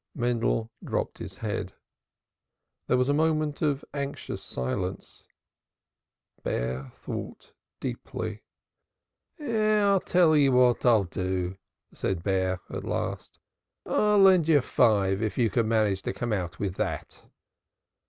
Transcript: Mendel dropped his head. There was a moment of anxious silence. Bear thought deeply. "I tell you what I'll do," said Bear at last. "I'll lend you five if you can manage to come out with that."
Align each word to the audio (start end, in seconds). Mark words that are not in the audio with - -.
Mendel 0.15 0.71
dropped 0.83 1.19
his 1.19 1.35
head. 1.35 1.73
There 2.87 2.97
was 2.97 3.07
a 3.07 3.13
moment 3.13 3.61
of 3.61 3.85
anxious 3.93 4.41
silence. 4.41 5.25
Bear 6.41 6.91
thought 6.95 7.53
deeply. 7.79 8.41
"I 9.39 9.99
tell 10.03 10.35
you 10.35 10.53
what 10.53 10.87
I'll 10.87 11.03
do," 11.03 11.55
said 11.93 12.23
Bear 12.23 12.61
at 12.71 12.83
last. 12.83 13.37
"I'll 13.85 14.17
lend 14.17 14.47
you 14.47 14.61
five 14.61 15.21
if 15.21 15.37
you 15.37 15.51
can 15.51 15.67
manage 15.67 16.01
to 16.01 16.13
come 16.13 16.33
out 16.33 16.57
with 16.57 16.77
that." 16.77 17.27